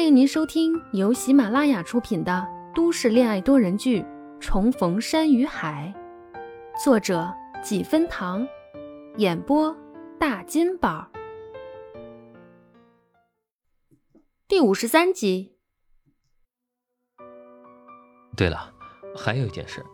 [0.00, 4.00] 欢迎您收听由喜马拉雅出品的都市恋爱多人剧
[4.40, 5.92] 《重逢山与海》，
[6.82, 7.30] 作者
[7.62, 8.48] 几分糖，
[9.18, 9.76] 演播
[10.18, 11.06] 大金宝，
[14.48, 15.58] 第五十三集。
[18.34, 18.72] 对了，
[19.14, 19.84] 还有一件事，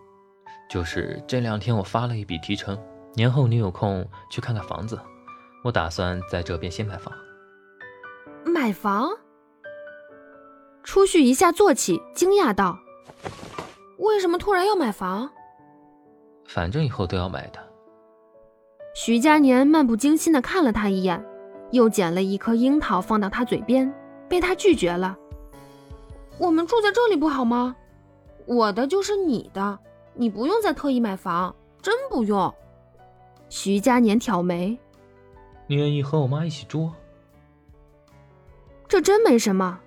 [0.70, 2.78] 就是这两天我发了一笔提成，
[3.14, 4.96] 年后你有空去看看房子，
[5.64, 7.12] 我打算在这边先买房。
[8.44, 9.10] 买房？
[10.86, 12.78] 初旭一下坐起，惊讶道
[13.98, 15.28] ：“为什么突然要买房？”
[16.46, 17.58] 反正以后都要买的。
[18.94, 21.22] 徐佳年漫不经心地看了他一眼，
[21.72, 23.92] 又捡了一颗樱桃放到他嘴边，
[24.28, 25.18] 被他拒绝了。
[26.38, 27.74] 我们住在这里不好吗？
[28.46, 29.78] 我的就是你的，
[30.14, 32.54] 你不用再特意买房，真不用。
[33.48, 34.78] 徐佳年挑眉
[35.66, 36.90] ：“你愿意和我妈一起住？
[38.86, 39.80] 这真没什么。”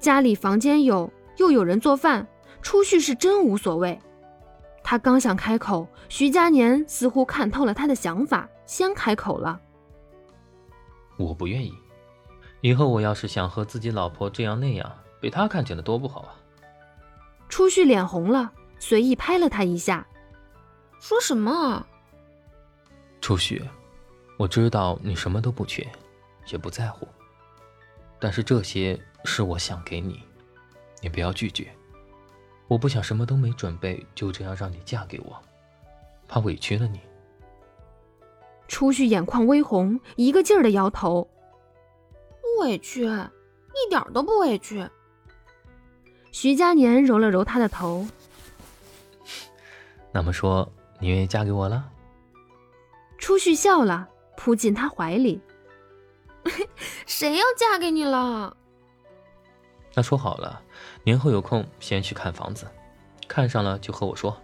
[0.00, 2.26] 家里房间有，又有人做饭，
[2.62, 4.00] 出去是真无所谓。
[4.82, 9.60] 他刚想开口，徐佳年似乎看透了他的想法，先开口了
[11.18, 11.72] ：“我不愿意。
[12.62, 16.34] 以后我要是想和自己老婆这样那样，被他看见了多不好啊！”
[17.50, 20.06] 初旭脸红了，随意拍了他一下
[20.98, 21.86] ：“说什么？”
[23.20, 23.62] 初旭，
[24.38, 25.86] 我知道你什么都不缺，
[26.50, 27.06] 也不在乎。
[28.18, 30.22] 但是这些是我想给你，
[31.02, 31.70] 你不要拒绝。
[32.68, 35.40] 我不想什么都没准备就这样让你嫁给我，
[36.28, 37.00] 怕委屈了你。
[38.68, 41.28] 初旭眼眶微红，一个劲儿的摇头。
[42.40, 44.88] 不委屈，一点都不委屈。
[46.30, 48.06] 徐佳年揉了揉他的头。
[50.12, 51.90] 那么说，你愿意嫁给我了？
[53.18, 55.40] 初旭笑了，扑进他怀里。
[57.06, 58.56] 谁要嫁给你了？
[59.94, 60.60] 那说好了，
[61.02, 62.66] 年后有空先去看房子，
[63.26, 64.36] 看上了就和我说。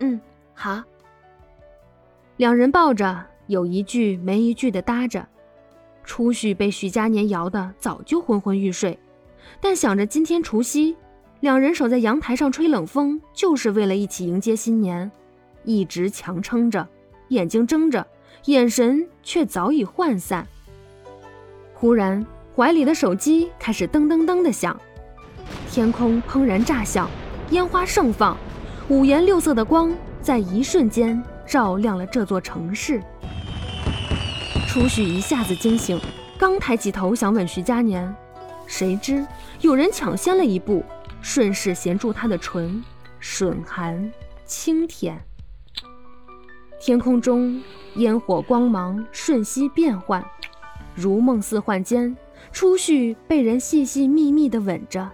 [0.00, 0.20] 嗯，
[0.54, 0.82] 好。
[2.36, 5.26] 两人抱着，有一句没一句的搭着。
[6.04, 8.98] 初旭被徐佳年摇的早就昏昏欲睡，
[9.60, 10.94] 但想着今天除夕，
[11.40, 15.10] 两人守在阳台上吹冷风，就是为了一起迎接新年，
[15.64, 16.86] 一直强撑着，
[17.28, 18.06] 眼睛睁着。
[18.46, 20.46] 眼神却早已涣散。
[21.72, 22.26] 忽然，
[22.56, 24.80] 怀里的手机开始噔噔噔的响，
[25.68, 27.10] 天空砰然炸响，
[27.50, 28.36] 烟花盛放，
[28.88, 29.92] 五颜六色的光
[30.22, 33.02] 在一瞬间照亮了这座城市。
[34.68, 36.00] 初旭一下子惊醒，
[36.38, 38.14] 刚抬起头想吻徐佳年，
[38.68, 39.26] 谁知
[39.60, 40.84] 有人抢先了一步，
[41.20, 42.84] 顺势衔住他的唇，
[43.20, 44.12] 吮含
[44.44, 45.20] 轻舔。
[46.80, 47.60] 天空中。
[47.96, 50.20] 烟火光芒瞬息变幻，
[50.96, 52.16] 如梦似幻间，
[52.52, 55.10] 初旭被人细细密密地吻着。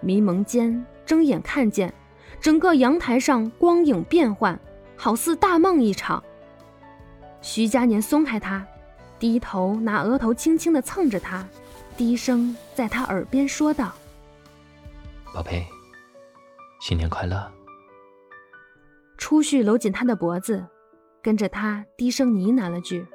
[0.00, 1.92] 迷蒙间，睁眼看见
[2.40, 4.58] 整个阳台上光影变幻，
[4.96, 6.22] 好似大梦一场。
[7.40, 8.66] 徐佳年松开他，
[9.18, 11.46] 低头拿额头轻轻地蹭着他，
[11.96, 13.92] 低声在他耳边说道
[15.34, 15.66] ：“宝贝，
[16.80, 17.50] 新年快乐。”
[19.16, 20.66] 初旭搂紧他的脖子。
[21.22, 23.06] 跟着他低声呢喃了句：“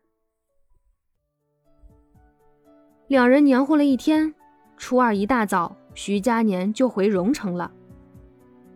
[3.09, 4.35] 两人黏糊了一天，
[4.77, 7.73] 初二一大早，徐佳年就回荣城了。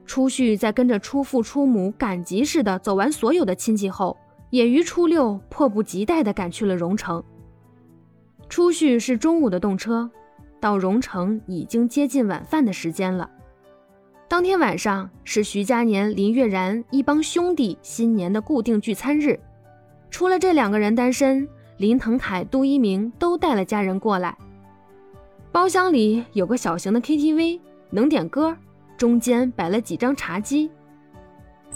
[0.07, 4.17] 初旭在跟着初父初母赶集似的走完所有的亲戚后，
[4.49, 7.23] 也于初六迫不及待地赶去了荣城。
[8.49, 10.11] 初旭是中午的动车，
[10.59, 13.31] 到荣城已经接近晚饭的时间了。
[14.29, 19.39] 当天晚上是徐佳年、林月然一帮兄弟新年的固定聚餐日，
[20.11, 24.37] 除了这两个人单身，林腾凯、杜一鸣都带了家人过来。
[25.53, 28.55] 包厢里有个小型的 KTV，能点歌，
[28.97, 30.69] 中间摆了几张茶几。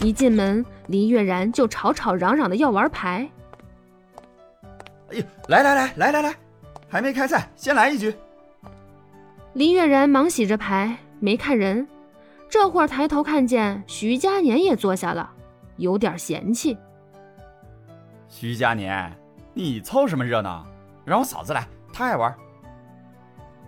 [0.00, 3.31] 一进门，林月然就吵吵嚷嚷的要玩牌。
[5.13, 6.34] 哎呦，来来来来来来，
[6.89, 8.13] 还没开菜，先来一局。
[9.53, 11.86] 林月然忙洗着牌，没看人。
[12.50, 15.30] 这会儿抬头看见徐佳年也坐下了，
[15.76, 16.76] 有点嫌弃。
[18.28, 19.16] 徐佳年，
[19.54, 20.66] 你凑什么热闹？
[21.04, 22.34] 让我嫂子来，她爱玩。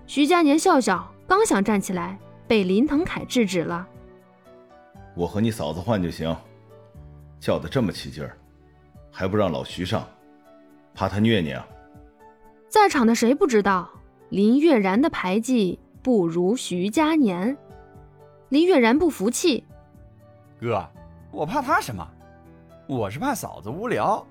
[0.04, 2.18] 徐佳年笑笑，刚想站起来，
[2.48, 3.86] 被林腾凯制止了。
[5.14, 6.36] 我和你嫂子换就行，
[7.38, 8.36] 叫的这么起劲儿，
[9.12, 10.04] 还不让老徐上，
[10.92, 11.64] 怕他虐你啊？
[12.68, 13.88] 在场的谁不知道
[14.28, 17.56] 林月然的牌技不如徐佳年？
[18.52, 19.64] 林月然不服气，
[20.60, 20.86] 哥，
[21.30, 22.06] 我怕他什么？
[22.86, 24.26] 我是怕嫂子无聊。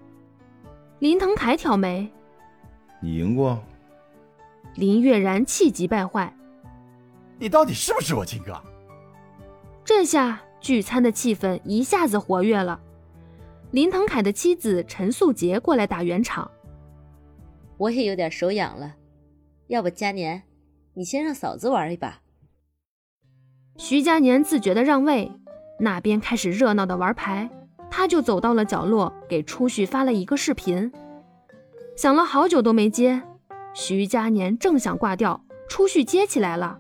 [1.00, 2.08] 林腾凯挑眉
[3.02, 3.60] ：“你赢过？”
[4.78, 6.32] 林月然气急败坏
[7.40, 8.54] ：“你到底是不是我亲哥？”
[9.84, 12.80] 这下聚餐的气氛一下子活跃了。
[13.72, 16.52] 林腾凯的妻子陈素洁过来打圆场
[17.76, 18.94] ：“我也有点手痒了，
[19.66, 20.44] 要不嘉年，
[20.94, 22.22] 你先让嫂子玩一把。”
[23.84, 25.32] 徐佳年自觉的让位，
[25.80, 27.50] 那边开始热闹的玩牌，
[27.90, 30.92] 他就走到了角落，给初旭发了一个视频，
[31.98, 33.24] 想了好久都没接。
[33.74, 36.80] 徐佳年正想挂掉，初旭接起来了。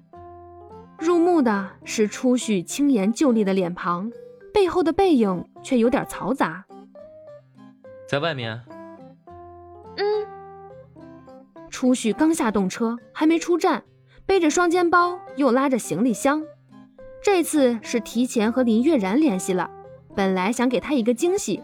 [1.00, 4.12] 入目的是初旭轻颜就丽的脸庞，
[4.54, 6.63] 背后的背影却有点嘈杂。
[8.07, 8.62] 在外面。
[9.97, 10.06] 嗯。
[11.71, 13.83] 初旭刚下动车，还没出站，
[14.27, 16.44] 背着双肩包，又拉着行李箱。
[17.23, 19.69] 这次是提前和林月然联系了，
[20.15, 21.62] 本来想给他一个惊喜，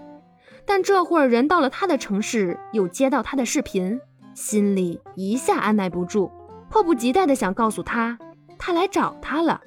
[0.66, 4.00] 但这会儿人到了他的城市，又接到他的视频，
[4.36, 6.32] 心里一下按耐不住，
[6.70, 8.20] 迫不及待的想告诉他，
[8.60, 9.60] 他来找他了。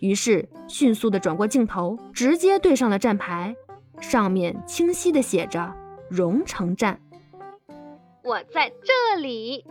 [0.00, 3.54] 于是迅速的转过镜头，直接对上了站牌，
[4.00, 5.72] 上面清晰的写着
[6.10, 7.00] “荣城站”。
[8.24, 9.64] 我在这里。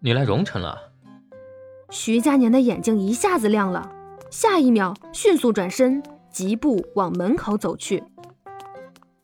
[0.00, 0.92] 你来荣城了？
[1.88, 3.90] 徐佳年的眼睛一下子亮了。
[4.32, 8.02] 下一秒，迅速转身，疾步往门口走去。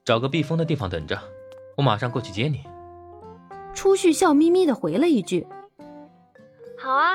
[0.05, 1.19] 找个避风的地方等着，
[1.79, 2.61] 我马上过去接你。
[3.73, 5.47] 初旭笑眯眯的回了一句
[6.79, 7.13] ：“好啊。”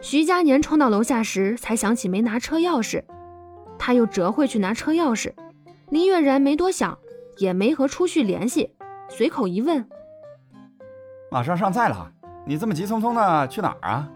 [0.00, 3.02] 徐佳年冲到楼下时，才想起没拿车钥匙，
[3.76, 5.34] 他又折回去拿车钥匙。
[5.90, 6.96] 林月然没多想，
[7.38, 8.76] 也没和初旭联系，
[9.08, 9.84] 随口一问
[11.32, 12.12] ：“马上上菜了，
[12.46, 14.08] 你这么急匆匆的去哪儿啊？”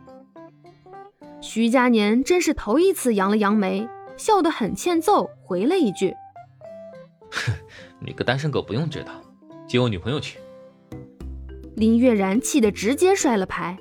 [1.42, 6.14] 徐佳年真是头一次扬了扬眉，笑得很欠揍，回了一句
[7.32, 7.52] ：“哼，
[7.98, 9.10] 你个单身狗不用知道，
[9.66, 10.38] 接我女朋友去。”
[11.74, 13.76] 林月然气得直接摔了牌：“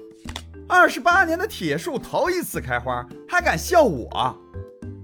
[0.67, 4.35] 二十八年的铁树头一次开花，还敢笑我？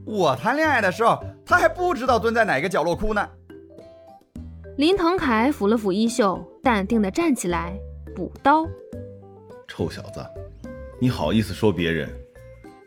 [0.03, 3.29] 我谈恋爱的时候，他还不知道蹲在哪个角落哭呢。”
[4.77, 7.77] 林腾凯抚了抚衣袖，淡定地站起来，
[8.15, 8.67] 补刀
[9.69, 10.25] ：“臭小子，
[10.99, 12.09] 你好意思说别人？”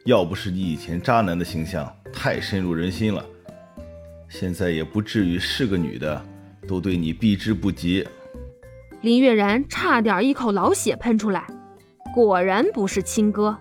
[0.04, 3.24] 要不是你以前渣男的形象太深入人心了，
[4.28, 6.20] 现在也不至于是个女的
[6.66, 8.06] 都对你避之不及。
[9.02, 11.46] 林月然差点一口老血喷出来，
[12.14, 13.58] 果然不是亲哥。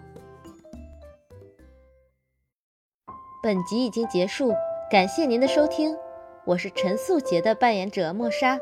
[3.44, 4.54] 本集已经结束，
[4.90, 5.96] 感谢您的收听，
[6.46, 8.58] 我是陈素杰的扮演者莫莎，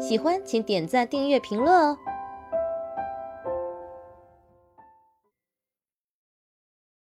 [0.00, 1.98] 喜欢请点赞、订阅、评论哦。